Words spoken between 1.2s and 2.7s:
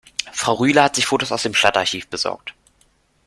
aus dem Stadtarchiv besorgt.